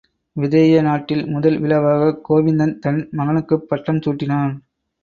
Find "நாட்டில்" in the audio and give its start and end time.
0.81-1.21